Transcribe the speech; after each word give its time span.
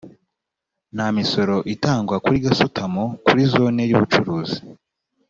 nta 0.95 1.07
misoro 1.17 1.55
itangwa 1.73 2.15
kuri 2.23 2.37
gasutamo 2.45 3.03
kuri 3.25 3.41
zone 3.53 3.81
y’ubucuruzi 3.89 4.59